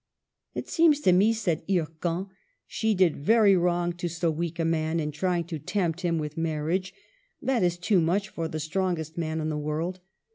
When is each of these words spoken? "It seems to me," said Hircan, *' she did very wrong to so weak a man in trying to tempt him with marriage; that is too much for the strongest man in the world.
"It 0.55 0.67
seems 0.67 0.99
to 1.01 1.13
me," 1.13 1.31
said 1.31 1.61
Hircan, 1.67 2.29
*' 2.49 2.59
she 2.65 2.95
did 2.95 3.17
very 3.23 3.55
wrong 3.55 3.93
to 3.97 4.07
so 4.07 4.31
weak 4.31 4.57
a 4.57 4.65
man 4.65 4.99
in 4.99 5.11
trying 5.11 5.43
to 5.43 5.59
tempt 5.59 6.01
him 6.01 6.17
with 6.17 6.37
marriage; 6.39 6.91
that 7.39 7.61
is 7.61 7.77
too 7.77 8.01
much 8.01 8.27
for 8.29 8.47
the 8.47 8.59
strongest 8.59 9.15
man 9.15 9.39
in 9.39 9.49
the 9.49 9.57
world. 9.59 9.99